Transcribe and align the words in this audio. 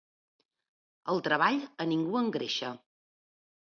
El 1.15 1.23
treball 1.29 1.63
a 1.85 1.89
ningú 1.93 2.21
engreixa. 2.25 2.77